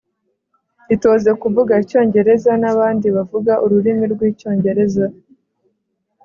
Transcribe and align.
Itoze 0.95 1.29
kuvuga 1.41 1.73
icyongereza 1.83 2.51
n 2.61 2.63
abandi 2.71 3.07
bavuga 3.15 3.53
ururimi 3.65 4.05
rw 4.13 4.21
icyongereza 4.31 5.05